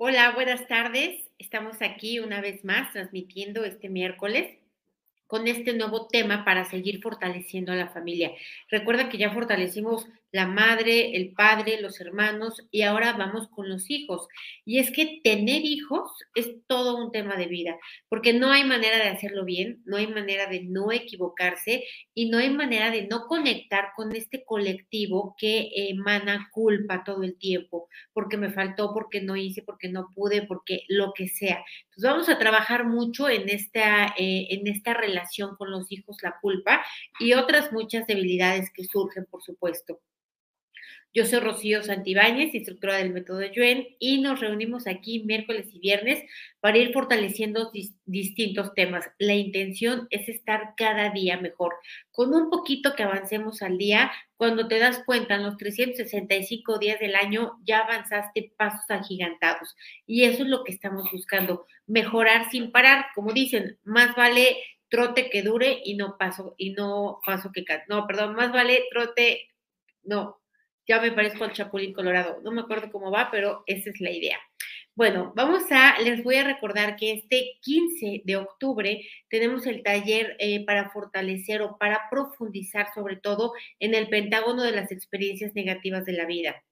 [0.00, 1.28] Hola, buenas tardes.
[1.38, 4.56] Estamos aquí una vez más transmitiendo este miércoles
[5.26, 8.30] con este nuevo tema para seguir fortaleciendo a la familia.
[8.70, 13.90] Recuerda que ya fortalecimos la madre, el padre, los hermanos y ahora vamos con los
[13.90, 14.28] hijos.
[14.64, 17.76] Y es que tener hijos es todo un tema de vida,
[18.08, 22.38] porque no hay manera de hacerlo bien, no hay manera de no equivocarse y no
[22.38, 28.36] hay manera de no conectar con este colectivo que emana culpa todo el tiempo, porque
[28.36, 31.64] me faltó, porque no hice, porque no pude, porque lo que sea.
[31.84, 36.36] Entonces vamos a trabajar mucho en esta, eh, en esta relación con los hijos, la
[36.40, 36.84] culpa
[37.18, 40.00] y otras muchas debilidades que surgen, por supuesto.
[41.14, 46.22] Yo soy Rocío Santibáñez, instructora del método Yuen, y nos reunimos aquí miércoles y viernes
[46.60, 47.72] para ir fortaleciendo
[48.04, 49.10] distintos temas.
[49.18, 51.74] La intención es estar cada día mejor.
[52.10, 57.00] Con un poquito que avancemos al día, cuando te das cuenta, en los 365 días
[57.00, 59.74] del año ya avanzaste pasos agigantados.
[60.06, 63.06] Y eso es lo que estamos buscando, mejorar sin parar.
[63.14, 64.58] Como dicen, más vale
[64.90, 67.64] trote que dure y no paso, y no paso que...
[67.88, 69.48] No, perdón, más vale trote,
[70.02, 70.38] no,
[70.88, 72.40] ya me parezco al Chapulín Colorado.
[72.42, 74.38] No me acuerdo cómo va, pero esa es la idea.
[74.94, 80.34] Bueno, vamos a, les voy a recordar que este 15 de octubre tenemos el taller
[80.40, 86.04] eh, para fortalecer o para profundizar sobre todo en el pentágono de las experiencias negativas
[86.04, 86.64] de la vida.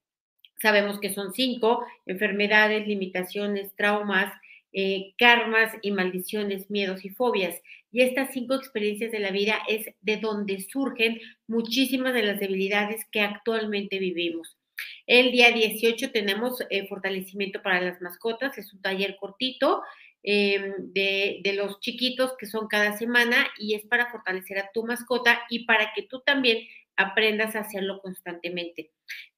[0.61, 4.33] Sabemos que son cinco, enfermedades, limitaciones, traumas,
[4.72, 7.62] eh, karmas y maldiciones, miedos y fobias.
[7.97, 13.07] Y estas cinco experiencias de la vida es de donde surgen muchísimas de las debilidades
[13.11, 14.59] que actualmente vivimos.
[15.07, 19.81] El día 18 tenemos eh, fortalecimiento para las mascotas, es un taller cortito
[20.23, 24.85] em, de, de, los chiquitos que son cada semana y es para fortalecer a tu
[24.85, 28.91] mascota y para que tú también aprendas a hacerlo constantemente.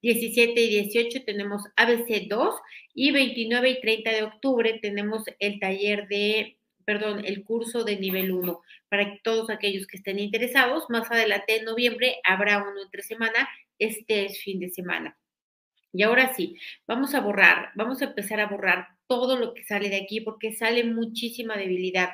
[0.03, 2.61] 17 y 18 tenemos ABC2
[2.93, 6.58] y 29 y 30 de octubre tenemos el taller de,
[6.89, 8.63] perdón, el curso de nivel 1.
[8.89, 13.47] Para todos aquellos que estén interesados, más adelante en noviembre habrá uno entre semana,
[13.79, 15.19] este es fin de semana.
[15.93, 19.91] Y ahora sí, vamos a borrar, vamos a empezar a borrar todo lo que sale
[19.91, 22.09] de aquí porque sale muchísima debilidad.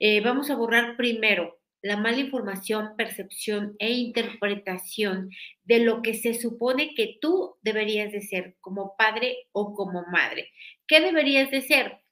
[0.00, 5.28] Eh, vamos a borrar primero la mala información, percepción e interpretación
[5.64, 10.52] de lo que se supone que tú deberías de ser como padre o como madre.
[10.86, 12.05] ¿Qué deberías de ser?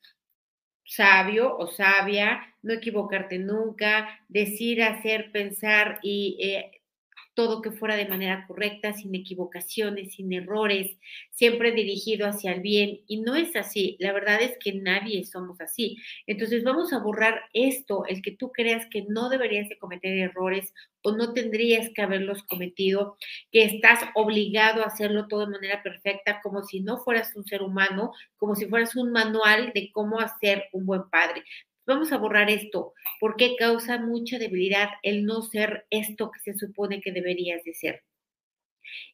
[0.86, 6.82] Sabio o sabia, no equivocarte nunca, decir, hacer, pensar y eh,
[7.34, 10.96] todo que fuera de manera correcta, sin equivocaciones, sin errores,
[11.30, 13.00] siempre dirigido hacia el bien.
[13.06, 15.98] Y no es así, la verdad es que nadie somos así.
[16.26, 20.72] Entonces vamos a borrar esto, el que tú creas que no deberías de cometer errores
[21.02, 23.16] o no tendrías que haberlos cometido,
[23.52, 27.62] que estás obligado a hacerlo todo de manera perfecta, como si no fueras un ser
[27.62, 31.44] humano, como si fueras un manual de cómo hacer un buen padre.
[31.86, 37.00] Vamos a borrar esto, porque causa mucha debilidad el no ser esto que se supone
[37.00, 38.02] que deberías de ser.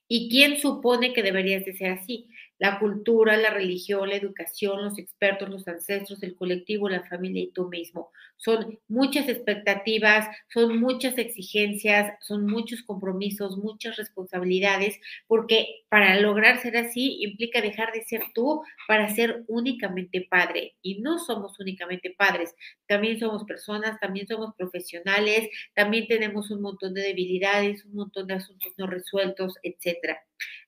[0.09, 2.27] ¿Y quién supone que deberías de ser así?
[2.61, 7.51] La cultura, la religión, la educación, los expertos, los ancestros, el colectivo, la familia y
[7.53, 8.13] tú mismo.
[8.37, 16.77] Son muchas expectativas, son muchas exigencias, son muchos compromisos, muchas responsabilidades, porque para lograr ser
[16.77, 20.77] así implica dejar de ser tú para ser únicamente padre.
[20.83, 22.55] Y no somos únicamente padres,
[22.87, 28.35] también somos personas, también somos profesionales, también tenemos un montón de debilidades, un montón de
[28.35, 30.21] asuntos no resueltos, etcétera.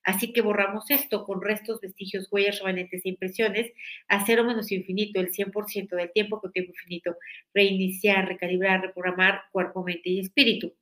[0.03, 3.71] Así que borramos esto con restos, vestigios, huellas, remanentes e impresiones
[4.07, 7.17] a cero menos infinito, el 100% del tiempo con tiempo infinito.
[7.53, 10.73] Reiniciar, recalibrar, reprogramar cuerpo, mente y espíritu.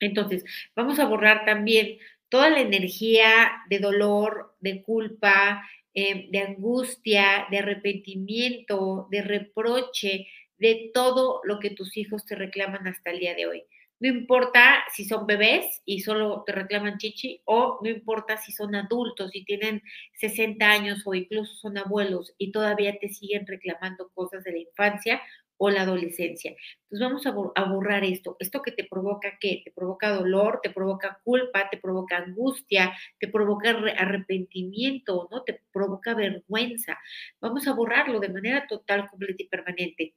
[0.00, 0.44] Entonces,
[0.74, 5.62] vamos a borrar también toda la energía de dolor, de culpa,
[5.94, 12.86] eh, de angustia, de arrepentimiento, de reproche, de todo lo que tus hijos te reclaman
[12.86, 13.64] hasta el día de hoy.
[14.02, 18.74] No importa si son bebés y solo te reclaman chichi o no importa si son
[18.74, 19.80] adultos y tienen
[20.14, 25.22] 60 años o incluso son abuelos y todavía te siguen reclamando cosas de la infancia
[25.56, 26.50] o la adolescencia.
[26.90, 28.36] Entonces vamos a, borrar esto.
[28.40, 29.62] Esto que te provoca qué?
[29.64, 35.44] Te provoca dolor, te provoca culpa, te provoca angustia, te provoca arrepentimiento, ¿no?
[35.44, 36.98] Te provoca vergüenza.
[37.40, 40.14] Vamos a borrarlo de manera total, completa y permanente.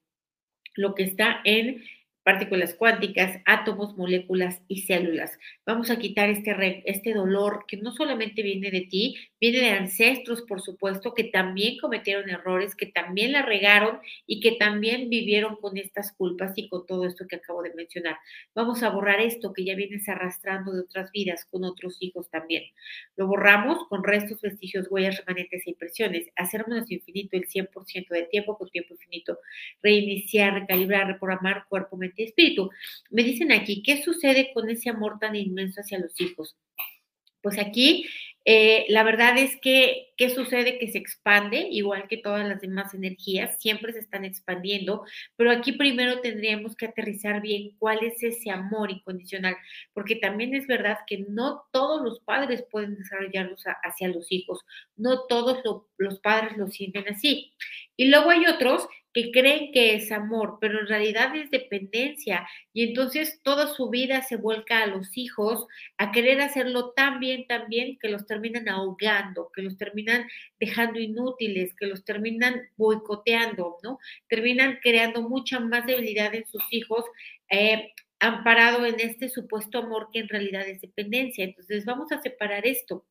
[0.73, 1.83] Lo que está en
[2.25, 5.37] partículas cuánticas, átomos, moléculas y células.
[5.63, 10.41] Vamos a quitar este, este dolor que no solamente viene de ti, viene de ancestros,
[10.41, 15.77] por supuesto, que también cometieron errores, que también la regaron y que también vivieron con
[15.77, 18.17] estas culpas y con todo esto que acabo de mencionar.
[18.55, 22.63] Vamos a borrar esto que ya vienes arrastrando de otras vidas con otros hijos también.
[23.17, 26.27] Lo borramos con restos, vestigios, huellas, remanentes e impresiones.
[26.35, 29.37] Hacer menos infinito el 100% de tiempo con tiempo infinito.
[29.83, 32.69] Reiniciar, recalibrar, reprogramar cuerpo, mente espíritu.
[33.09, 36.55] Me dicen aquí, ¿qué sucede con ese amor tan inmenso hacia los hijos?
[37.41, 38.05] Pues aquí
[38.47, 40.77] eh, la verdad es que, ¿qué sucede?
[40.77, 45.03] Que se expande, igual que todas las demás energías, siempre se están expandiendo,
[45.35, 49.57] pero aquí primero tendríamos que aterrizar bien cuál es ese amor incondicional,
[49.93, 54.63] porque también es verdad que no todos los padres pueden desarrollarlos hacia los hijos,
[54.95, 55.63] no todos
[55.97, 57.51] los padres lo sienten así.
[57.97, 62.45] Y luego hay otros que creen que es amor, pero en realidad es dependencia.
[62.73, 65.67] Y entonces toda su vida se vuelca a los hijos,
[65.97, 70.27] a querer hacerlo tan bien, tan bien, que los terminan ahogando, que los terminan
[70.59, 73.99] dejando inútiles, que los terminan boicoteando, ¿no?
[74.27, 77.05] Terminan creando mucha más debilidad en sus hijos.
[77.49, 81.45] Eh, amparado en este supuesto amor que en realidad es dependencia.
[81.45, 83.05] Entonces vamos a separar esto.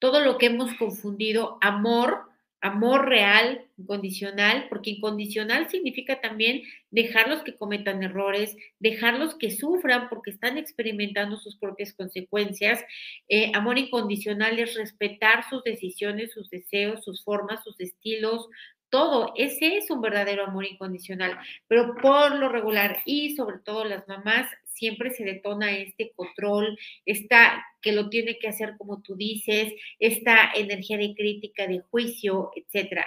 [0.00, 2.28] Todo lo que hemos confundido amor
[2.60, 10.30] amor real, incondicional, porque incondicional significa también dejarlos que cometan errores, dejarlos que sufran porque
[10.30, 12.82] están experimentando sus propias consecuencias.
[13.28, 18.48] Eh, amor incondicional es respetar sus decisiones, sus deseos, sus formas, sus estilos,
[18.88, 19.32] todo.
[19.36, 21.38] Ese es un verdadero amor incondicional,
[21.68, 27.64] pero por lo regular y sobre todo las mamás siempre se detona este control, esta
[27.80, 33.06] que lo tiene que hacer como tú dices, esta energía de crítica, de juicio, etcétera,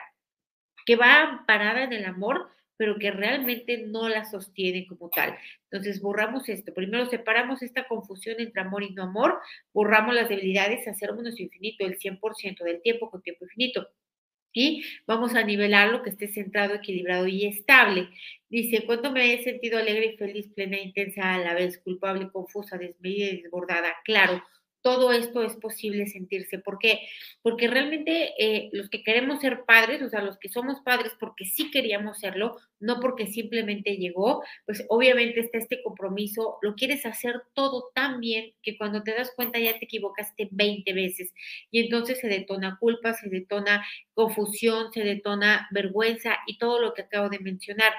[0.86, 5.38] que va amparada en el amor, pero que realmente no la sostiene como tal.
[5.69, 6.74] Entonces, borramos esto.
[6.74, 9.38] Primero separamos esta confusión entre amor y no amor,
[9.74, 13.89] borramos las debilidades, hacer menos infinito el 100% del tiempo con tiempo infinito.
[14.54, 18.10] Y vamos a nivelarlo que esté centrado, equilibrado y estable.
[18.50, 23.28] Dice, ¿cuánto me he sentido alegre feliz, plena, intensa a la vez, culpable, confusa, desmedida
[23.28, 23.96] y desbordada?
[24.04, 24.44] Claro,
[24.81, 26.60] todo esto es posible sentirse.
[26.60, 27.02] ¿Por qué?
[27.42, 31.46] Porque realmente eh, los que queremos ser padres, o sea, los que somos padres porque
[31.46, 37.42] sí queríamos serlo, no porque simplemente llegó, pues obviamente está este compromiso, lo quieres hacer
[37.54, 41.34] todo tan bien que cuando te das cuenta ya te equivocaste 20 veces
[41.72, 47.04] y entonces se detona culpa, se detona confusión, se detona vergüenza y todo lo que
[47.04, 47.92] acabo de mencionar.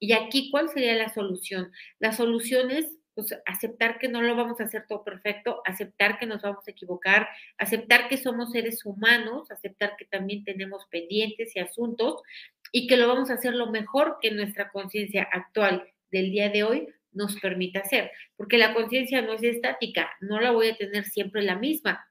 [0.00, 1.72] Y aquí, ¿cuál sería la solución?
[1.98, 6.26] La solución es pues, aceptar que no lo vamos a hacer todo perfecto, aceptar que
[6.26, 11.58] nos vamos a equivocar, aceptar que somos seres humanos, aceptar que también tenemos pendientes y
[11.58, 12.22] asuntos
[12.70, 16.62] y que lo vamos a hacer lo mejor que nuestra conciencia actual del día de
[16.62, 21.04] hoy nos permita hacer, porque la conciencia no es estática, no la voy a tener
[21.04, 22.07] siempre la misma,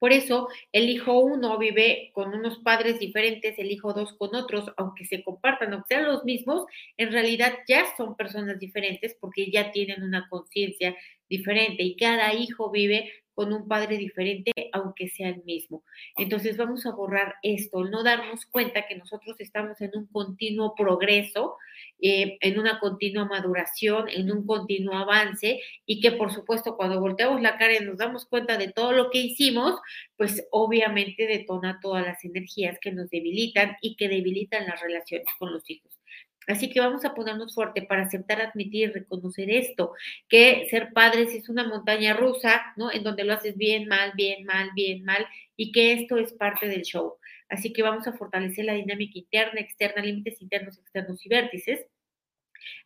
[0.00, 4.72] por eso, el hijo uno vive con unos padres diferentes, el hijo dos con otros,
[4.78, 6.64] aunque se compartan, aunque sean los mismos,
[6.96, 10.96] en realidad ya son personas diferentes porque ya tienen una conciencia
[11.28, 15.82] diferente y cada hijo vive con un padre diferente, aunque sea el mismo.
[16.18, 21.56] Entonces vamos a borrar esto, no darnos cuenta que nosotros estamos en un continuo progreso,
[22.02, 27.40] eh, en una continua maduración, en un continuo avance y que por supuesto cuando volteamos
[27.40, 29.80] la cara y nos damos cuenta de todo lo que hicimos,
[30.18, 35.50] pues obviamente detona todas las energías que nos debilitan y que debilitan las relaciones con
[35.50, 35.99] los hijos.
[36.50, 39.92] Así que vamos a ponernos fuerte para aceptar, admitir, reconocer esto,
[40.28, 42.92] que ser padres es una montaña rusa, ¿no?
[42.92, 45.26] En donde lo haces bien, mal, bien, mal, bien, mal,
[45.56, 47.16] y que esto es parte del show.
[47.48, 51.86] Así que vamos a fortalecer la dinámica interna, externa, límites internos, externos y vértices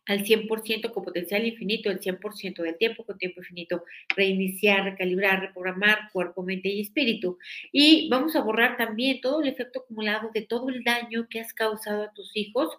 [0.05, 3.83] al 100% con potencial infinito, el 100% del tiempo con tiempo infinito,
[4.15, 7.37] reiniciar, recalibrar, reprogramar cuerpo, mente y espíritu.
[7.71, 11.53] Y vamos a borrar también todo el efecto acumulado de todo el daño que has
[11.53, 12.69] causado a tus hijos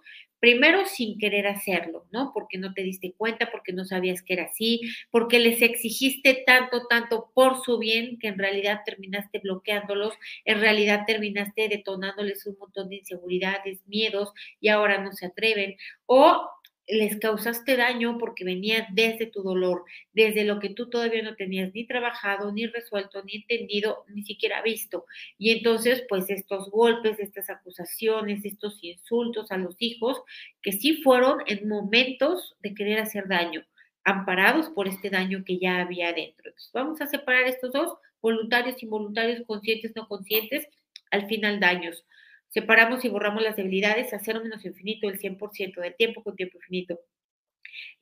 [0.47, 2.31] primero sin querer hacerlo, ¿no?
[2.33, 6.87] Porque no te diste cuenta, porque no sabías que era así, porque les exigiste tanto,
[6.87, 12.88] tanto por su bien que en realidad terminaste bloqueándolos, en realidad terminaste detonándoles un montón
[12.91, 15.75] de inseguridades, miedos y ahora no se atreven.
[16.07, 16.49] O
[16.88, 21.73] les causaste daño porque venía desde tu dolor, desde lo que tú todavía no tenías
[21.75, 25.05] ni trabajado, ni resuelto, ni entendido, ni siquiera visto.
[25.38, 30.23] Y entonces, pues estos golpes, estas acusaciones, estos insultos a los hijos,
[30.62, 33.64] que sí fueron en momentos de querer hacer daño,
[34.05, 36.49] amparados por este daño que ya había dentro.
[36.49, 40.69] Entonces, vamos a separar estos dos, voluntarios, involuntarios, conscientes, no conscientes,
[41.11, 42.05] al final daños.
[42.49, 47.00] Separamos y borramos las debilidades a menos infinito el 100% del tiempo con tiempo infinito.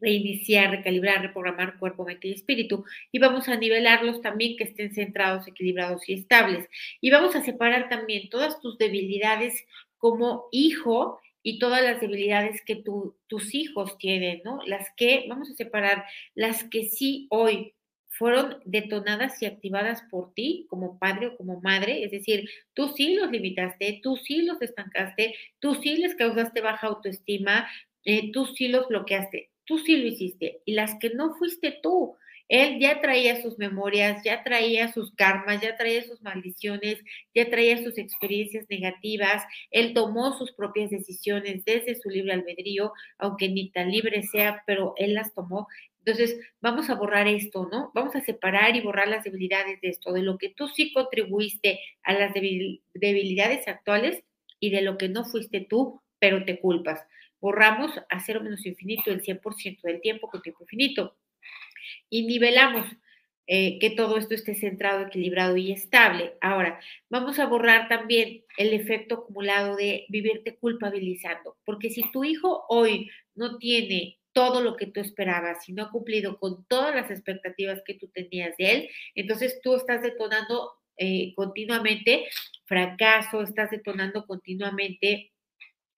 [0.01, 2.85] reiniciar, recalibrar, reprogramar cuerpo, mente y espíritu.
[3.11, 6.69] Y vamos a nivelarlos también que estén centrados, equilibrados y estables.
[7.01, 9.65] Y vamos a separar también todas tus debilidades
[9.99, 14.61] como hijo y todas las debilidades que tus hijos tienen, ¿no?
[14.67, 17.75] Las que, vamos a separar, las que sí hoy
[18.17, 23.15] fueron detonadas y activadas por ti como padre o como madre, es decir, tú sí
[23.15, 27.69] los limitaste, tú sí los estancaste, tú sí les causaste baja autoestima,
[28.05, 32.17] eh, tú sí los bloqueaste, tú sí lo hiciste, y las que no fuiste tú,
[32.49, 36.99] él ya traía sus memorias, ya traía sus karmas, ya traía sus maldiciones,
[37.35, 39.43] ya traía sus experiencias negativas.
[39.71, 44.93] Él tomó sus propias decisiones desde su libre albedrío, aunque ni tan libre sea, pero
[44.99, 45.67] él las tomó.
[46.07, 47.91] Entonces, vamos a borrar esto, ¿no?
[47.95, 51.81] Vamos a separar y borrar las debilidades de esto, de lo que tú sí contribuiste
[52.03, 54.23] a las debilidades actuales
[54.61, 57.01] y de lo que no fuiste tú, pero te culpas.
[57.41, 61.17] Borramos a cero menos infinito el 100% del tiempo con tiempo infinito
[62.11, 62.87] y nivelamos
[63.47, 66.35] eh, que todo esto esté centrado, equilibrado y estable.
[66.43, 72.65] Ahora, vamos a borrar también el efecto acumulado de vivirte culpabilizando, porque si tu hijo
[72.69, 77.11] hoy no tiene todo lo que tú esperabas, y no ha cumplido con todas las
[77.11, 82.27] expectativas que tú tenías de él, entonces tú estás detonando eh, continuamente
[82.67, 85.33] fracaso, estás detonando continuamente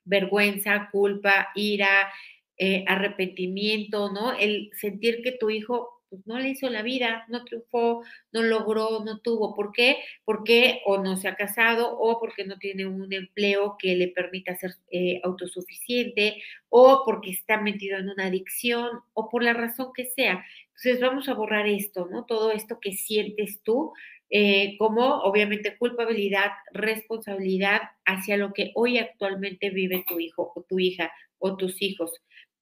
[0.04, 2.12] vergüenza, culpa, ira,
[2.58, 4.32] eh, arrepentimiento, ¿no?
[4.32, 9.04] El sentir que tu hijo pues no le hizo la vida, no triunfó, no logró,
[9.04, 9.54] no tuvo.
[9.54, 9.98] ¿Por qué?
[10.24, 14.56] Porque o no se ha casado o porque no tiene un empleo que le permita
[14.56, 20.06] ser eh, autosuficiente o porque está metido en una adicción o por la razón que
[20.06, 20.44] sea.
[20.68, 22.24] Entonces vamos a borrar esto, ¿no?
[22.24, 23.92] Todo esto que sientes tú
[24.28, 30.80] eh, como obviamente culpabilidad, responsabilidad hacia lo que hoy actualmente vive tu hijo o tu
[30.80, 32.10] hija o tus hijos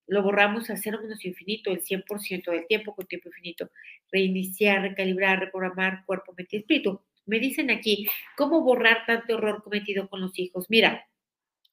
[0.06, 3.70] lo borramos a cero menos infinito, el 100% del tiempo con tiempo infinito.
[4.12, 7.00] Reiniciar, recalibrar, reprogramar cuerpo, mente y espíritu.
[7.26, 8.06] Me dicen aquí,
[8.37, 10.66] ¿cómo borrar tanto error cometido con los hijos?
[10.68, 11.06] Mira,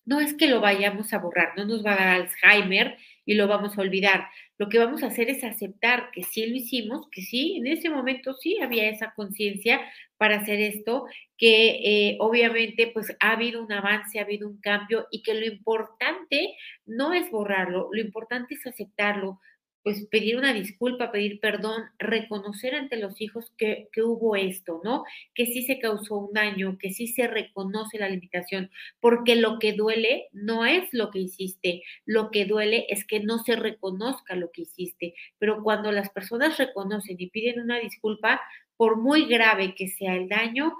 [0.06, 3.48] no es que lo vayamos a borrar, no nos va a dar Alzheimer y lo
[3.48, 4.28] vamos a olvidar.
[4.58, 7.90] Lo que vamos a hacer es aceptar que sí lo hicimos, que sí, en ese
[7.90, 9.82] momento sí había esa conciencia
[10.18, 11.06] para hacer esto,
[11.38, 15.46] que eh, obviamente pues ha habido un avance, ha habido un cambio y que lo
[15.46, 19.40] importante no es borrarlo, lo importante es aceptarlo,
[19.84, 25.04] pues pedir una disculpa, pedir perdón, reconocer ante los hijos que, que, hubo esto, ¿no?
[25.34, 28.70] Que sí se causó un daño, que sí se reconoce la limitación,
[29.00, 33.40] porque lo que duele no es lo que hiciste, lo que duele es que no
[33.40, 38.42] se reconozca lo que hiciste, pero cuando las personas reconocen y piden una disculpa,
[38.78, 40.76] por muy grave que sea el daño,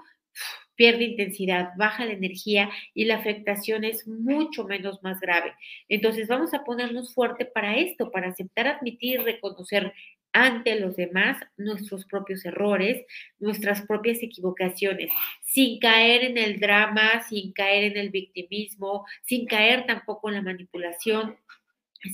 [0.74, 5.54] pierde intensidad, baja la energía y la afectación es mucho menos más grave.
[5.88, 9.92] Entonces vamos a ponernos fuerte para esto, para aceptar, admitir, reconocer
[10.32, 13.04] ante los demás nuestros propios errores,
[13.38, 15.10] nuestras propias equivocaciones,
[15.42, 20.42] sin caer en el drama, sin caer en el victimismo, sin caer tampoco en la
[20.42, 21.36] manipulación,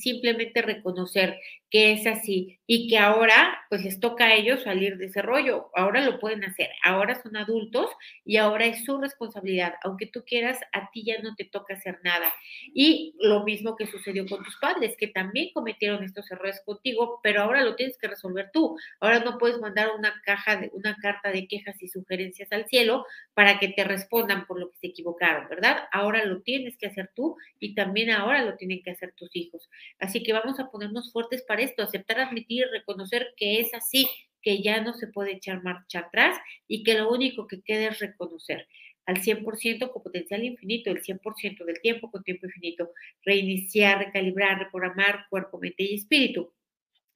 [0.00, 1.38] simplemente reconocer
[1.70, 5.70] que es así y que ahora pues les toca a ellos salir de ese rollo,
[5.74, 7.90] ahora lo pueden hacer, ahora son adultos
[8.24, 11.98] y ahora es su responsabilidad, aunque tú quieras, a ti ya no te toca hacer
[12.02, 12.32] nada.
[12.74, 17.42] Y lo mismo que sucedió con tus padres, que también cometieron estos errores contigo, pero
[17.42, 18.76] ahora lo tienes que resolver tú.
[19.00, 23.06] Ahora no puedes mandar una caja de una carta de quejas y sugerencias al cielo
[23.34, 25.88] para que te respondan por lo que se equivocaron, ¿verdad?
[25.92, 29.68] Ahora lo tienes que hacer tú y también ahora lo tienen que hacer tus hijos.
[29.98, 34.08] Así que vamos a ponernos fuertes para esto, aceptar, admitir, reconocer que es así,
[34.42, 37.98] que ya no se puede echar marcha atrás y que lo único que queda es
[37.98, 38.66] reconocer
[39.06, 42.92] al 100% con potencial infinito, el 100% del tiempo con tiempo infinito,
[43.24, 46.52] reiniciar, recalibrar, reprogramar cuerpo, mente y espíritu.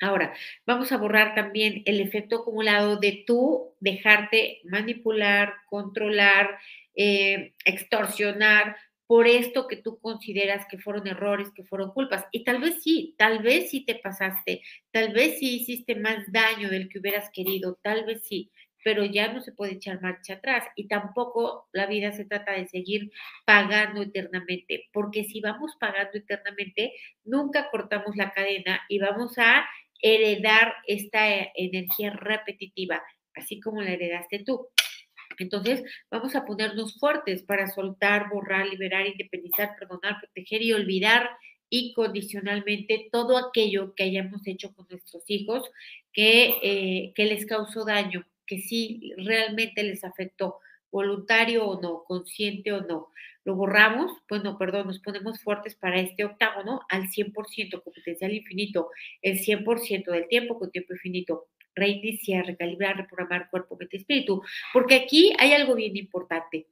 [0.00, 0.34] Ahora,
[0.66, 6.58] vamos a borrar también el efecto acumulado de tú dejarte manipular, controlar,
[6.94, 8.76] eh, extorsionar
[9.12, 12.24] por esto que tú consideras que fueron errores, que fueron culpas.
[12.32, 16.70] Y tal vez sí, tal vez sí te pasaste, tal vez sí hiciste más daño
[16.70, 18.50] del que hubieras querido, tal vez sí,
[18.82, 22.66] pero ya no se puede echar marcha atrás y tampoco la vida se trata de
[22.68, 23.10] seguir
[23.44, 29.66] pagando eternamente, porque si vamos pagando eternamente, nunca cortamos la cadena y vamos a
[30.00, 33.02] heredar esta eh, energía repetitiva,
[33.34, 34.68] así como la heredaste tú.
[35.38, 41.30] Entonces, vamos a ponernos fuertes para soltar, borrar, liberar, independizar, perdonar, proteger y olvidar
[41.72, 45.70] incondicionalmente todo aquello que hayamos hecho con nuestros hijos
[46.12, 50.58] que, eh, que les causó daño, que sí realmente les afectó,
[50.90, 53.08] voluntario o no, consciente o no.
[53.44, 58.90] lo borramos, bueno, perdón, nos ponemos fuertes para este octágono al 100% con potencial infinito,
[59.20, 65.32] el 100% del tiempo con tiempo infinito, reiniciar, recalibrar, reprogramar cuerpo, mente, espíritu, porque aquí
[65.38, 66.66] hay algo bien importante,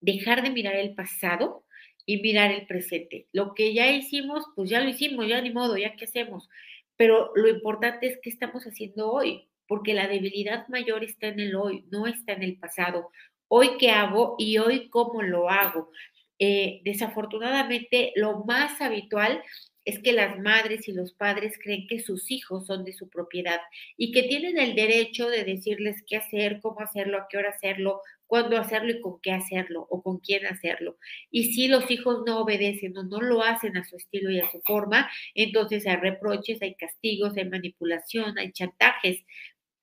[0.00, 1.64] dejar de mirar el pasado
[2.06, 3.28] y mirar el presente.
[3.32, 6.48] Lo que ya hicimos, pues ya lo hicimos, ya ni modo, ya qué hacemos.
[6.96, 11.54] Pero lo importante es qué estamos haciendo hoy, porque la debilidad mayor está en el
[11.54, 13.10] hoy, no está en el pasado.
[13.48, 15.90] Hoy qué hago y hoy cómo lo hago.
[16.38, 19.42] Eh, desafortunadamente, lo más habitual
[19.84, 23.60] es que las madres y los padres creen que sus hijos son de su propiedad
[23.96, 28.00] y que tienen el derecho de decirles qué hacer, cómo hacerlo, a qué hora hacerlo,
[28.26, 30.96] cuándo hacerlo y con qué hacerlo o con quién hacerlo.
[31.30, 34.50] Y si los hijos no obedecen o no lo hacen a su estilo y a
[34.50, 39.24] su forma, entonces hay reproches, hay castigos, hay manipulación, hay chantajes,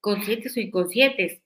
[0.01, 1.41] conscientes o inconscientes.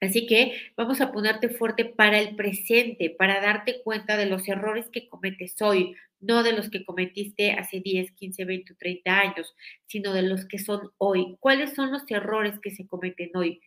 [0.00, 4.88] Así que vamos a ponerte fuerte para el presente, para darte cuenta de los errores
[4.90, 9.54] que cometes hoy, no de los que cometiste hace 10, 15, 20 o 30 años,
[9.86, 11.36] sino de los que son hoy.
[11.40, 13.60] ¿Cuáles son los errores que se cometen hoy?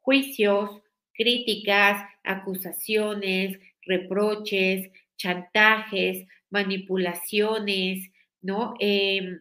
[0.00, 0.70] Juicios,
[1.12, 8.10] críticas, acusaciones, reproches, chantajes, manipulaciones,
[8.42, 8.74] ¿no?
[8.80, 9.40] Em,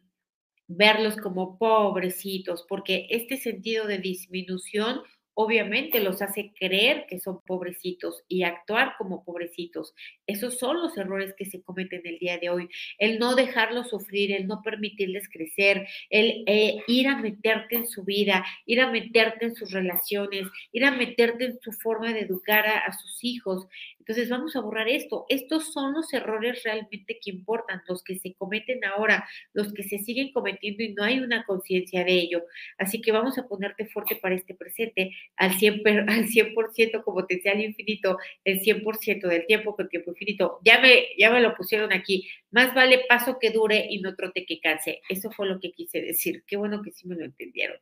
[0.68, 5.02] verlos como pobrecitos, porque este sentido de disminución
[5.36, 9.94] obviamente los hace creer que son pobrecitos y actuar como pobrecitos.
[10.28, 12.70] Esos son los errores que se cometen el día de hoy.
[12.98, 18.04] El no dejarlos sufrir, el no permitirles crecer, el eh, ir a meterte en su
[18.04, 22.66] vida, ir a meterte en sus relaciones, ir a meterte en su forma de educar
[22.68, 23.68] a, a sus hijos.
[24.04, 25.26] Entonces vamos a borrar esto.
[25.30, 30.00] Estos son los errores realmente que importan, los que se cometen ahora, los que se
[30.00, 32.44] siguen cometiendo y no hay una conciencia de ello.
[32.78, 36.54] Así que vamos a ponerte fuerte para este presente al 100%, al 100
[37.02, 40.60] con potencial infinito, el 100% del tiempo con tiempo infinito.
[40.66, 42.28] Ya me, ya me lo pusieron aquí.
[42.52, 45.02] Más vale paso que dure y no trote que canse.
[45.08, 46.44] Eso fue lo que quise decir.
[46.46, 47.78] Qué bueno que sí me lo entendieron.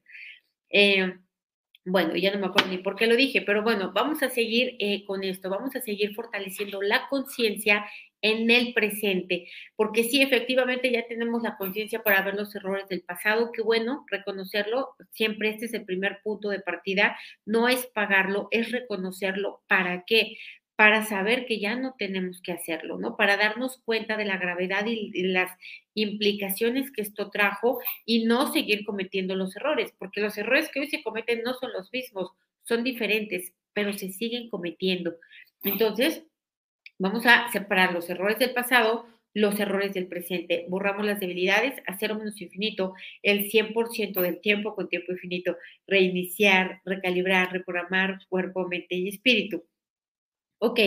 [0.70, 1.16] Eh,
[1.86, 4.76] bueno, ya no me acuerdo ni por qué lo dije, pero bueno, vamos a seguir
[4.80, 7.86] eh, con esto, vamos a seguir fortaleciendo la conciencia
[8.22, 13.02] en el presente, porque sí, efectivamente ya tenemos la conciencia para ver los errores del
[13.02, 18.48] pasado, qué bueno reconocerlo, siempre este es el primer punto de partida, no es pagarlo,
[18.52, 20.38] es reconocerlo, ¿para qué?
[20.76, 23.16] Para saber que ya no tenemos que hacerlo, ¿no?
[23.16, 25.52] Para darnos cuenta de la gravedad y, las
[25.94, 30.88] implicaciones que esto trajo y no seguir cometiendo los errores, porque los errores que hoy
[30.88, 32.32] se cometen no son los mismos,
[32.64, 35.16] son diferentes, pero se siguen cometiendo.
[35.64, 36.24] Entonces,
[37.02, 40.68] Vamos a separar los errores del pasado, los errores del presente.
[40.70, 45.58] Borramos las debilidades a cero menos infinito, el 100% del tiempo con tiempo infinito.
[45.88, 49.64] Reiniciar, recalibrar, reprogramar cuerpo, mente y espíritu.
[50.64, 50.80] Ok,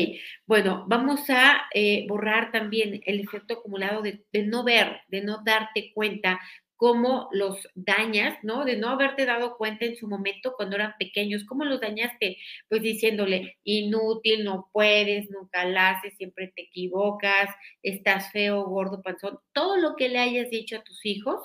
[0.47, 5.43] bueno, vamos a eh, borrar también el efecto acumulado de, de, no ver, de no
[5.45, 6.39] darte cuenta
[6.77, 8.65] cómo los dañas, ¿no?
[8.65, 12.37] De no haberte dado cuenta en su momento cuando eran pequeños, cómo los dañaste,
[12.69, 17.51] pues diciéndole, inútil, no puedes, nunca la haces, siempre te equivocas,
[17.83, 21.41] estás feo, gordo, panzón, todo lo que le hayas dicho a tus hijos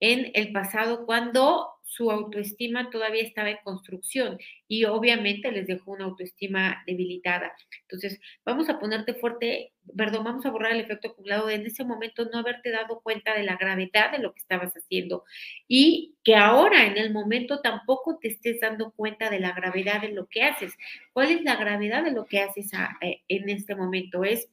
[0.00, 6.04] en el pasado cuando su autoestima todavía estaba en construcción y obviamente les dejó una
[6.04, 7.52] autoestima debilitada.
[7.82, 11.82] Entonces, vamos a ponerte fuerte, perdón, vamos a borrar el efecto acumulado de en ese
[11.82, 15.24] momento no haberte dado cuenta de la gravedad de lo que estabas haciendo
[15.66, 20.12] y que ahora en el momento tampoco te estés dando cuenta de la gravedad de
[20.12, 20.76] lo que haces.
[21.12, 24.22] ¿Cuál es la gravedad de lo que haces eh, en este momento?
[24.22, 24.48] Es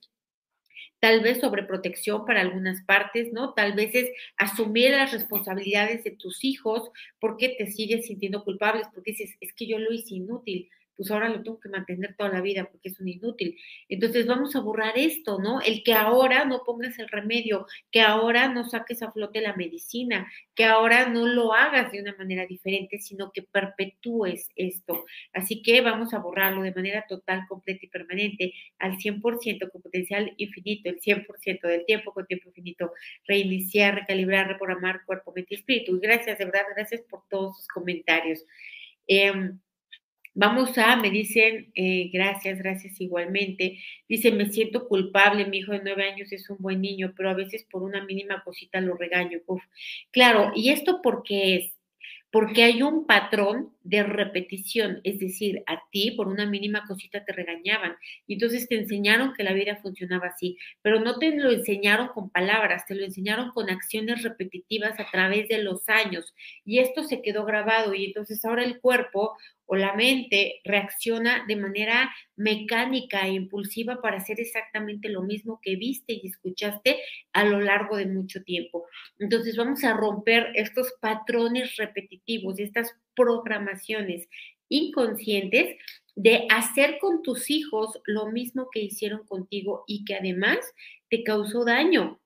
[0.99, 3.53] tal vez sobreprotección para algunas partes, ¿no?
[3.53, 9.11] Tal vez es asumir las responsabilidades de tus hijos porque te sigues sintiendo culpables, porque
[9.11, 12.41] dices, es que yo lo hice inútil, pues ahora lo tengo que mantener toda la
[12.41, 13.57] vida porque es un inútil.
[13.87, 15.61] Entonces vamos a borrar esto, ¿no?
[15.61, 20.29] El que ahora no pongas el remedio, que ahora no saques a flote la medicina,
[20.55, 25.05] que ahora no lo hagas de una manera diferente, sino que perpetúes esto.
[25.33, 30.33] Así que vamos a borrarlo de manera total, completa y permanente al 100% con potencial
[30.37, 32.91] infinito, el 100% del tiempo con tiempo infinito,
[33.25, 35.95] reiniciar, recalibrar, reprogramar cuerpo, mente y espíritu.
[35.95, 38.43] Y gracias, de verdad, gracias por todos sus comentarios.
[39.07, 39.31] Eh,
[40.39, 43.79] Vamos a, me dicen, eh, gracias, gracias igualmente.
[44.07, 47.33] Dice, me siento culpable, mi hijo de nueve años es un buen niño, pero a
[47.33, 49.39] veces por una mínima cosita lo regaño.
[49.47, 49.63] Uf.
[50.11, 51.73] Claro, ¿y esto por qué es?
[52.29, 57.31] Porque hay un patrón de repetición, es decir, a ti por una mínima cosita te
[57.31, 57.95] regañaban
[58.27, 62.29] y entonces te enseñaron que la vida funcionaba así, pero no te lo enseñaron con
[62.29, 66.33] palabras, te lo enseñaron con acciones repetitivas a través de los años
[66.65, 69.37] y esto se quedó grabado y entonces ahora el cuerpo
[69.69, 75.75] o la mente reacciona de manera mecánica e impulsiva para hacer exactamente lo mismo que
[75.75, 76.99] viste y escuchaste
[77.33, 78.85] a lo largo de mucho tiempo.
[79.19, 84.29] Entonces vamos a romper estos patrones repetitivos estas programaciones
[84.69, 85.77] inconscientes
[86.15, 90.59] de hacer con tus hijos lo mismo que hicieron contigo y que además
[91.09, 92.19] te causó daño.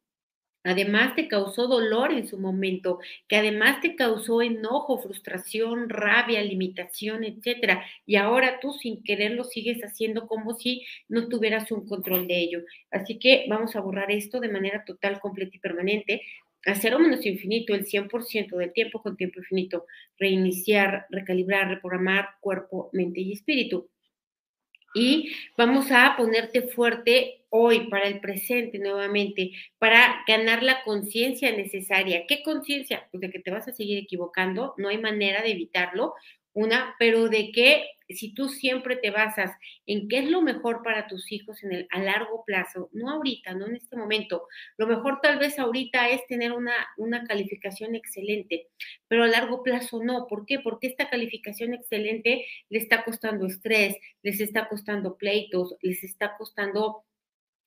[0.63, 7.23] Además te causó dolor en su momento, que además te causó enojo, frustración, rabia, limitación,
[7.23, 7.83] etcétera.
[8.05, 12.39] Y ahora tú sin querer lo sigues haciendo como si no tuvieras un control de
[12.39, 12.59] ello.
[12.91, 16.21] Así que vamos a borrar esto de manera total, completa y permanente.
[16.65, 19.85] Hacer o menos infinito el 100% del tiempo con tiempo infinito.
[20.17, 23.89] Reiniciar, recalibrar, reprogramar cuerpo, mente y espíritu.
[24.93, 32.25] Y vamos a ponerte fuerte hoy, para el presente nuevamente, para ganar la conciencia necesaria.
[32.27, 33.07] ¿Qué conciencia?
[33.11, 36.13] Pues de que te vas a seguir equivocando, no hay manera de evitarlo,
[36.53, 39.51] una, pero de que si tú siempre te basas
[39.85, 43.53] en qué es lo mejor para tus hijos en el, a largo plazo, no ahorita,
[43.53, 48.67] no en este momento, lo mejor tal vez ahorita es tener una, una calificación excelente,
[49.07, 50.27] pero a largo plazo no.
[50.27, 50.59] ¿Por qué?
[50.59, 57.03] Porque esta calificación excelente le está costando estrés, les está costando pleitos, les está costando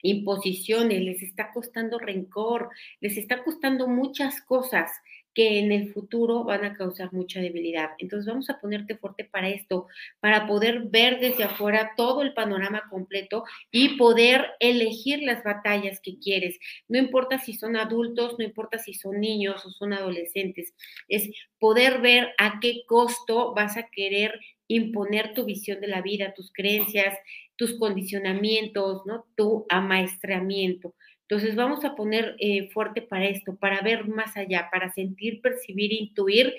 [0.03, 2.69] imposiciones, les está costando rencor,
[3.01, 4.91] les está costando muchas cosas
[5.35, 7.91] que en el futuro van a causar mucha debilidad.
[7.99, 9.89] Entonces vamos a ponerte fuerte para esto,
[10.21, 16.19] para poder ver desde afuera todo el panorama completo y poder elegir las batallas que
[16.19, 16.59] quieres.
[16.89, 20.75] No importa si son adultos, no importa si son niños o son adolescentes,
[21.09, 26.35] es poder ver a qué costo vas a querer imponer tu visión de la vida,
[26.35, 27.19] tus creencias,
[27.57, 29.27] tus condicionamientos, ¿no?
[29.37, 30.95] Tu amaestramiento.
[31.29, 35.93] Entonces vamos a poner eh, fuerte para esto, para ver más allá, para sentir, percibir,
[35.93, 36.55] intuir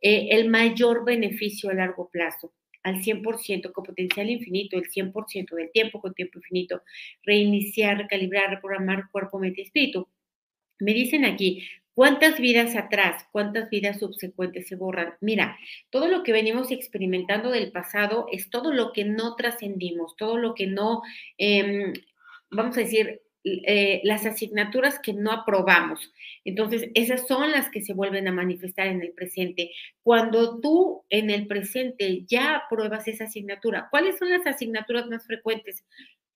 [0.00, 2.52] eh, el mayor beneficio a largo plazo,
[2.82, 6.82] al 100%, con potencial infinito, el 100% del tiempo con tiempo infinito,
[7.22, 10.08] reiniciar, recalibrar, reprogramar cuerpo, mente espíritu.
[10.80, 11.62] Me dicen aquí,
[11.98, 15.14] ¿Cuántas vidas atrás, cuántas vidas subsecuentes se borran?
[15.20, 15.58] Mira,
[15.90, 20.54] todo lo que venimos experimentando del pasado es todo lo que no trascendimos, todo lo
[20.54, 21.02] que no,
[21.38, 21.92] em,
[22.52, 23.20] vamos a decir,
[23.66, 26.12] eh, las asignaturas que no aprobamos.
[26.44, 29.70] Entonces, esas son las que se vuelven a manifestar en el presente.
[30.02, 35.84] Cuando tú en el presente ya apruebas esa asignatura, ¿cuáles son las asignaturas más frecuentes?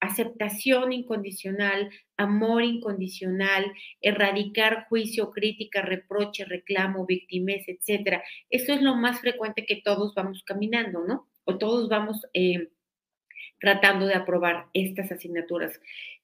[0.03, 3.71] aceptación incondicional, amor incondicional,
[4.01, 8.21] erradicar juicio, crítica, reproche, reclamo, victimez, etcétera.
[8.49, 11.29] Eso es lo más frecuente que todos vamos caminando, ¿no?
[11.45, 12.69] O todos vamos eh,
[13.59, 15.79] tratando de aprobar estas asignaturas.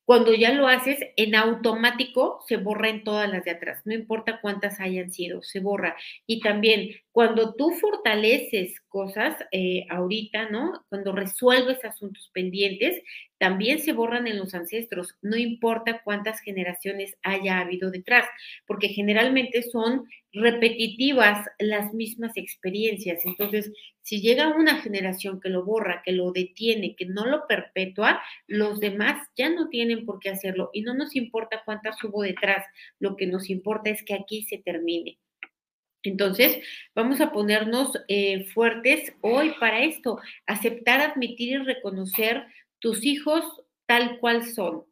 [0.09, 4.41] Cuando ya lo haces, en automático se borra en todas las de atrás, no importa
[4.41, 5.95] cuántas hayan sido, se borra.
[6.25, 10.83] Y también cuando tú fortaleces cosas eh, ahorita, ¿no?
[10.89, 13.03] Cuando resuelves asuntos pendientes,
[13.37, 18.25] también se borran en los ancestros, no importa cuántas generaciones haya habido detrás,
[18.65, 23.25] porque generalmente son repetitivas las mismas experiencias.
[23.25, 28.21] Entonces, si llega una generación que lo borra, que lo detiene, que no lo perpetúa,
[28.47, 32.65] los demás ya no tienen por qué hacerlo y no nos importa cuántas hubo detrás,
[32.99, 35.17] lo que nos importa es que aquí se termine.
[36.03, 36.59] Entonces,
[36.95, 42.45] vamos a ponernos eh, fuertes hoy para esto, aceptar, admitir y reconocer
[42.79, 43.43] tus hijos
[43.85, 44.85] tal cual son,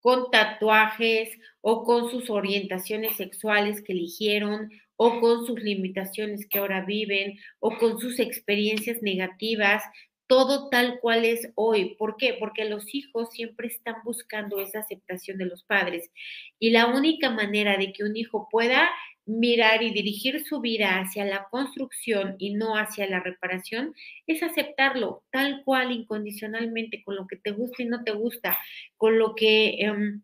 [0.00, 6.84] con tatuajes o con sus orientaciones sexuales que eligieron o con sus limitaciones que ahora
[6.84, 9.82] viven o con sus experiencias negativas,
[10.26, 11.96] todo tal cual es hoy.
[11.96, 12.36] ¿Por qué?
[12.38, 16.10] Porque los hijos siempre están buscando esa aceptación de los padres.
[16.58, 18.88] Y la única manera de que un hijo pueda
[19.26, 23.94] mirar y dirigir su vida hacia la construcción y no hacia la reparación,
[24.26, 28.58] es aceptarlo tal cual, incondicionalmente, con lo que te gusta y no te gusta,
[28.96, 29.76] con lo que...
[29.80, 30.22] Em,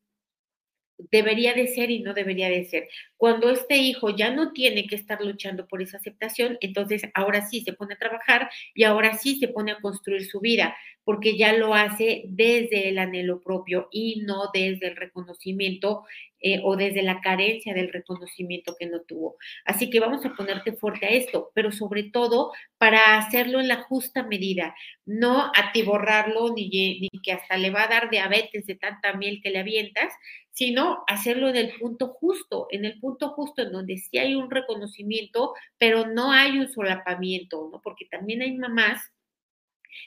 [0.99, 2.89] debería de ser y no debería de ser.
[3.17, 7.63] Cuando este hijo ya no tiene que estar luchando por esa aceptación, entonces ahora sí
[7.63, 11.53] se pone a trabajar y ahora sí se pone a construir su vida, porque ya
[11.53, 16.05] lo hace desde el anhelo propio y no desde el reconocimiento
[16.41, 19.37] eh, o desde la carencia del reconocimiento que no tuvo.
[19.65, 23.83] Así que vamos a ponerte fuerte a esto, pero sobre todo para hacerlo en la
[23.83, 24.75] justa medida,
[25.07, 29.51] no atiborrarlo ni, ni que hasta le va a dar diabetes de tanta miel que
[29.51, 30.13] le avientas,
[30.57, 34.51] sino hacerlo en el punto justo, en el punto justo en donde sí hay un
[34.51, 37.83] reconocimiento, pero no hay un solapamiento, ¿no?
[37.83, 39.13] Porque también hay mamás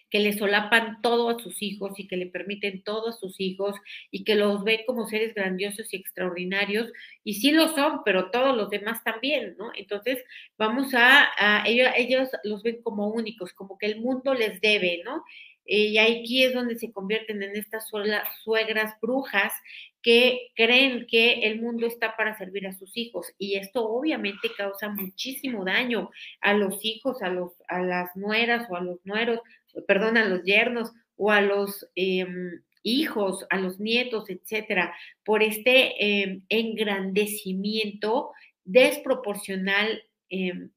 [0.09, 3.75] que le solapan todo a sus hijos y que le permiten todo a sus hijos
[4.09, 6.91] y que los ven como seres grandiosos y extraordinarios,
[7.23, 9.71] y sí lo son, pero todos los demás también, ¿no?
[9.75, 10.23] Entonces,
[10.57, 15.23] vamos a, ellos, ellos los ven como únicos, como que el mundo les debe, ¿no?
[15.71, 19.53] Y aquí es donde se convierten en estas suegras brujas
[20.01, 24.89] que creen que el mundo está para servir a sus hijos y esto obviamente causa
[24.89, 26.09] muchísimo daño
[26.41, 29.41] a los hijos, a, los, a las nueras o a los nueros,
[29.87, 36.23] perdón, a los yernos o a los em, hijos, a los nietos, etcétera, por este
[36.23, 38.31] em, engrandecimiento
[38.63, 40.71] desproporcional, em,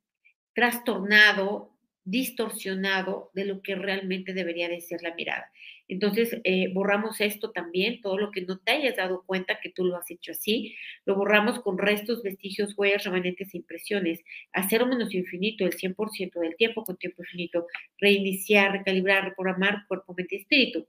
[0.52, 1.71] trastornado,
[2.04, 5.50] distorsionado de lo que realmente debería de ser la mirada.
[5.88, 9.84] Entonces, eh, borramos esto también, todo lo que no te hayas dado cuenta que tú
[9.84, 14.20] lo has hecho así, lo borramos con restos, vestigios, huellas, remanentes e impresiones,
[14.52, 17.66] hacer menos infinito el 100% del tiempo con tiempo infinito,
[17.98, 20.86] reiniciar, recalibrar, reprogramar cuerpo, mente y espíritu.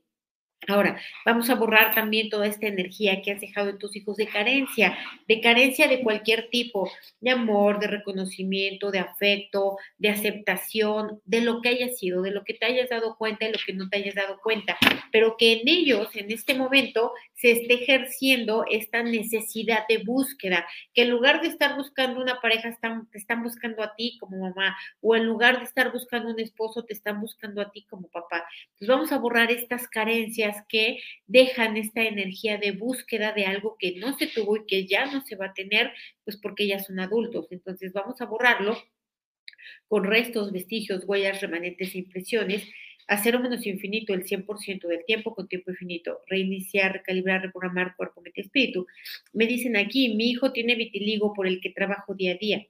[0.67, 4.27] Ahora, vamos a borrar también toda esta energía que has dejado en tus hijos de
[4.27, 4.97] carencia,
[5.27, 11.61] de carencia de cualquier tipo, de amor, de reconocimiento, de afecto, de aceptación, de lo
[11.61, 13.97] que haya sido, de lo que te hayas dado cuenta y lo que no te
[13.97, 14.77] hayas dado cuenta,
[15.11, 21.03] pero que en ellos, en este momento, se esté ejerciendo esta necesidad de búsqueda, que
[21.03, 22.69] en lugar de estar buscando una pareja,
[23.11, 26.83] te están buscando a ti como mamá, o en lugar de estar buscando un esposo,
[26.85, 28.45] te están buscando a ti como papá.
[28.73, 33.95] Entonces vamos a borrar estas carencias que dejan esta energía de búsqueda de algo que
[33.95, 35.91] no se tuvo y que ya no se va a tener,
[36.23, 37.47] pues porque ya son adultos.
[37.51, 38.77] Entonces vamos a borrarlo
[39.87, 42.67] con restos, vestigios, huellas, remanentes e impresiones
[43.07, 48.21] a cero menos infinito el 100% del tiempo con tiempo infinito, reiniciar, recalibrar, reprogramar cuerpo,
[48.21, 48.87] mente, espíritu.
[49.33, 52.65] Me dicen aquí, mi hijo tiene vitiligo por el que trabajo día a día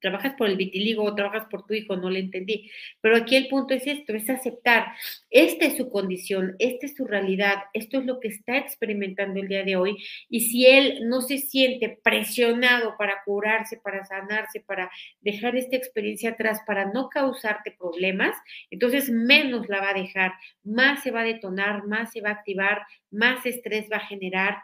[0.00, 2.70] trabajas por el vitiligo o trabajas por tu hijo, no le entendí.
[3.00, 4.86] Pero aquí el punto es esto, es aceptar.
[5.30, 9.48] Esta es su condición, esta es su realidad, esto es lo que está experimentando el
[9.48, 9.96] día de hoy.
[10.28, 16.30] Y si él no se siente presionado para curarse, para sanarse, para dejar esta experiencia
[16.30, 18.36] atrás, para no causarte problemas,
[18.70, 20.32] entonces menos la va a dejar,
[20.64, 24.58] más se va a detonar, más se va a activar, más estrés va a generar,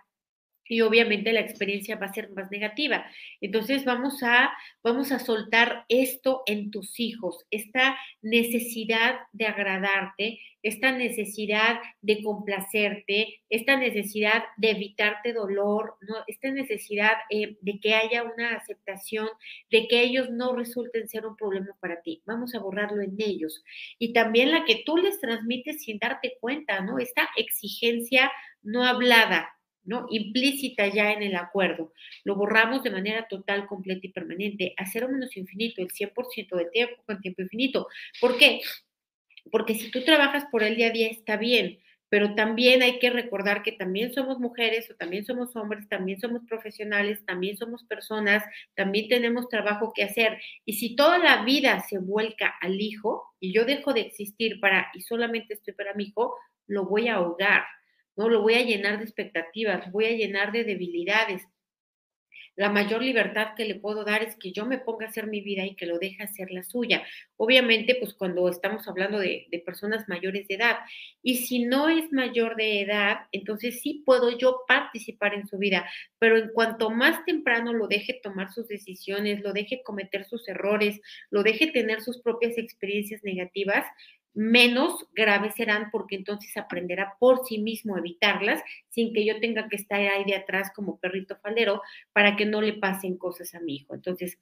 [0.69, 3.07] y obviamente la experiencia va a ser más negativa.
[3.41, 4.53] Entonces vamos a,
[4.83, 13.41] vamos a soltar esto en tus hijos, esta necesidad de agradarte, esta necesidad de complacerte,
[13.49, 16.17] esta necesidad de evitarte dolor, ¿no?
[16.27, 19.29] esta necesidad eh, de que haya una aceptación,
[19.71, 22.21] de que ellos no resulten ser un problema para ti.
[22.27, 23.63] Vamos a borrarlo en ellos.
[24.01, 26.99] Y también la que tú les transmites sin darte cuenta, ¿no?
[26.99, 29.56] Esta exigencia no hablada,
[29.87, 30.07] ¿no?
[30.11, 31.93] Implícita ya en el acuerdo.
[32.25, 36.67] Lo borramos de manera total, completa y permanente, a cero menos infinito, el 100% de
[36.67, 37.89] tiempo con tiempo infinito.
[38.21, 38.61] ¿Por qué?
[39.51, 43.11] Porque si tú trabajas por el día a día está bien, pero también hay que
[43.11, 48.45] recordar que también somos mujeres o también somos hombres, también somos profesionales, también somos personas,
[48.75, 50.41] también tenemos trabajo que hacer.
[50.65, 54.89] Y si toda la vida se vuelca al hijo y yo dejo de existir para
[54.95, 56.37] y solamente estoy para mi hijo,
[56.69, 57.65] lo voy a ahogar
[58.17, 58.29] ¿no?
[58.29, 61.43] Lo voy a llenar de expectativas, voy a llenar de debilidades.
[62.57, 65.43] La mayor libertad que le puedo dar es que yo me ponga a hacer mi
[65.43, 67.05] vida y que lo deje hacer la suya.
[67.37, 70.79] Obviamente, pues cuando estamos hablando de, de, personas mayores de edad.
[71.23, 75.87] Y si no es mayor de edad, entonces sí puedo yo participar en su vida.
[76.19, 80.99] Pero en cuanto más temprano lo deje tomar sus decisiones, lo deje cometer sus errores,
[81.29, 83.85] lo deje tener sus propias experiencias negativas,
[84.37, 89.69] menos graves serán porque entonces aprenderá por sí mismo a evitarlas sin que yo tenga
[89.69, 91.81] que estar ahí de atrás como perrito falero
[92.13, 93.95] para que no le pasen cosas a mi hijo.
[93.95, 94.39] Entonces,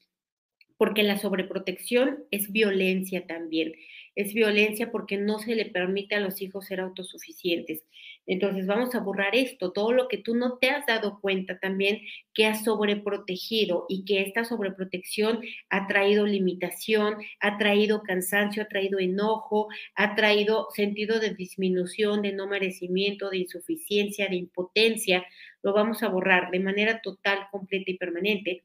[0.77, 3.75] porque la sobreprotección es violencia también.
[4.17, 7.85] Es violencia porque no se le permite a los hijos ser autosuficientes.
[8.27, 12.01] Entonces vamos a borrar esto, todo lo que tú no te has dado cuenta también
[12.33, 18.99] que has sobreprotegido y que esta sobreprotección ha traído limitación, ha traído cansancio, ha traído
[18.99, 25.25] enojo, ha traído sentido de disminución, de no merecimiento, de insuficiencia, de impotencia.
[25.63, 28.65] Lo vamos a borrar de manera total, completa y permanente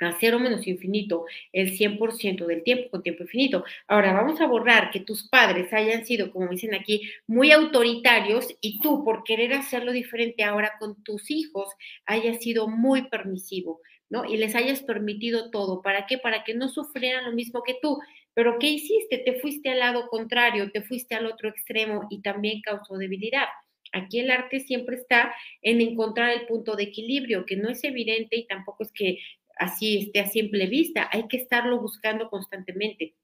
[0.00, 3.64] a cero menos infinito el 100% del tiempo con tiempo infinito.
[3.86, 8.80] Ahora vamos a borrar que tus padres hayan sido, como dicen aquí, muy autoritarios y
[8.80, 11.68] tú por querer hacerlo diferente ahora con tus hijos
[12.06, 14.24] hayas sido muy permisivo, ¿no?
[14.24, 15.82] Y les hayas permitido todo.
[15.82, 16.18] ¿Para qué?
[16.18, 17.98] Para que no sufrieran lo mismo que tú.
[18.34, 19.18] Pero ¿qué hiciste?
[19.18, 23.46] Te fuiste al lado contrario, te fuiste al otro extremo y también causó debilidad.
[23.92, 28.36] Aquí el arte siempre está en encontrar el punto de equilibrio, que no es evidente
[28.36, 29.18] y tampoco es que
[29.58, 33.14] así esté a simple vista, hay que estarlo buscando constantemente.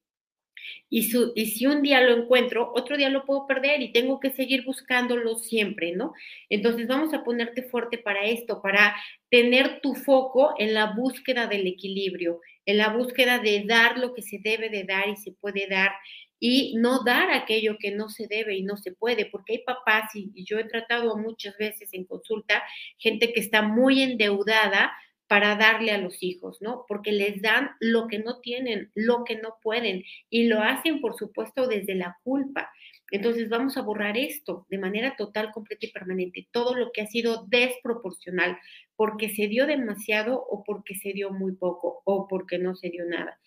[0.89, 4.65] Y, si un día lo encuentro, otro día lo puedo perder y tengo que seguir
[4.65, 6.15] buscándolo siempre, ¿no?
[6.49, 8.95] Entonces vamos a ponerte fuerte para esto, para
[9.31, 14.23] tener tu foco en la búsqueda del equilibrio, en la búsqueda de dar lo que
[14.23, 15.93] se debe de dar y se puede dar
[16.39, 20.15] y no dar aquello que no se debe y no se puede, porque hay papás,
[20.15, 22.63] y, y yo he tratado muchas veces en consulta,
[22.99, 24.93] gente que está muy endeudada
[25.27, 26.85] para darle a los hijos, ¿no?
[26.87, 31.17] Porque les dan lo que no tienen, lo que no pueden y lo hacen, por
[31.17, 32.71] supuesto, desde la culpa.
[33.11, 37.07] Entonces vamos a borrar esto de manera total, completa y permanente, todo lo que ha
[37.07, 38.59] sido desproporcional,
[38.97, 43.05] porque se dio demasiado o porque se dio muy poco o porque no se dio
[43.05, 43.39] nada.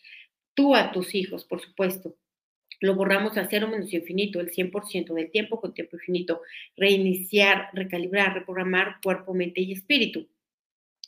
[0.54, 2.16] Tú a tus hijos, por supuesto,
[2.80, 6.42] lo borramos a cero menos infinito, el 100% del tiempo con tiempo infinito,
[6.76, 10.28] reiniciar, recalibrar, reprogramar cuerpo, mente y espíritu.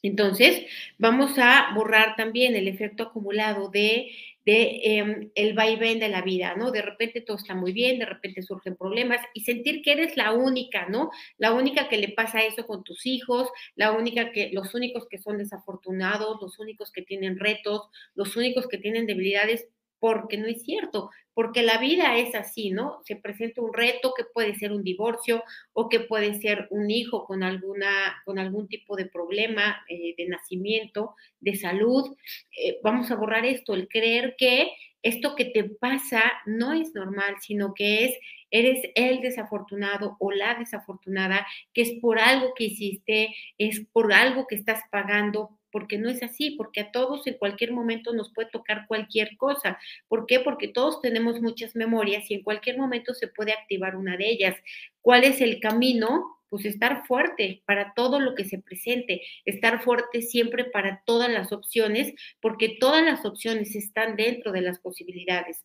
[0.02, 0.66] Entonces,
[0.98, 4.12] vamos a borrar también el efecto acumulado de,
[4.46, 6.72] de eh, el vaivén de la vida, ¿no?
[6.72, 10.32] De repente todo está muy bien, de repente surgen problemas y sentir que eres la
[10.32, 11.12] única, ¿no?
[11.38, 15.20] La única que le pasa eso con tus hijos, la única que, los únicos que
[15.20, 19.68] son desafortunados, los únicos que tienen retos, los únicos que tienen debilidades,
[20.00, 23.00] porque no es cierto, porque la vida es así, ¿no?
[23.06, 27.26] Se presenta un reto que puede ser un divorcio o que puede ser un hijo
[27.26, 32.16] con, alguna, con algún tipo de problema eh, de nacimiento, de salud.
[32.58, 37.36] Eh, vamos a borrar esto, el creer que esto que te pasa no es normal,
[37.42, 38.18] sino que es,
[38.52, 44.46] eres el desafortunado o la desafortunada, que es por algo que hiciste, es por algo
[44.48, 48.50] que estás pagando, porque no es así, porque a todos en cualquier momento nos puede
[48.50, 49.80] tocar cualquier cosa.
[50.08, 50.40] ¿Por qué?
[50.40, 54.56] Porque todos tenemos muchas memorias y en cualquier momento se puede activar una de ellas.
[55.02, 56.38] ¿Cuál es el camino?
[56.50, 61.52] Pues estar fuerte para todo lo que se presente, estar fuerte siempre para todas las
[61.52, 65.64] opciones, porque todas las opciones están dentro de las posibilidades.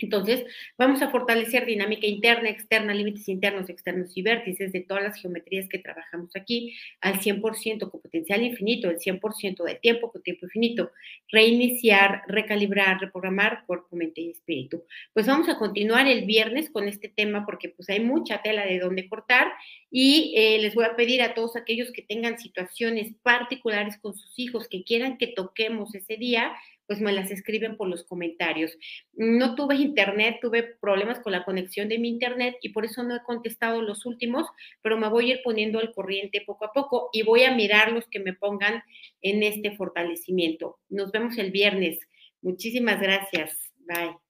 [0.00, 0.44] Entonces,
[0.78, 5.68] vamos a fortalecer dinámica interna, externa, límites internos, externos y vértices de todas las geometrías
[5.68, 10.90] que trabajamos aquí al 100% con potencial infinito, el 100% de tiempo con tiempo infinito.
[11.30, 14.84] Reiniciar, recalibrar, reprogramar cuerpo, mente y espíritu.
[15.12, 18.78] Pues vamos a continuar el viernes con este tema porque pues hay mucha tela de
[18.78, 19.52] dónde cortar
[19.90, 24.38] y eh, les voy a pedir a todos aquellos que tengan situaciones particulares con sus
[24.38, 26.52] hijos que quieran que toquemos ese día,
[26.90, 28.76] pues me las escriben por los comentarios.
[29.12, 33.14] No tuve internet, tuve problemas con la conexión de mi internet y por eso no
[33.14, 34.48] he contestado los últimos,
[34.82, 37.92] pero me voy a ir poniendo al corriente poco a poco y voy a mirar
[37.92, 38.82] los que me pongan
[39.22, 40.80] en este fortalecimiento.
[40.88, 42.00] Nos vemos el viernes.
[42.42, 43.70] Muchísimas gracias.
[43.86, 44.29] Bye.